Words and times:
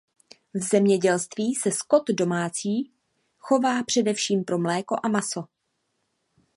V 0.53 0.59
zemědělství 0.59 1.55
se 1.55 1.71
skot 1.71 2.03
domácí 2.09 2.91
chová 3.39 3.83
především 3.83 4.43
pro 4.43 4.59
mléko 4.59 4.95
a 5.03 5.07
maso. 5.09 5.43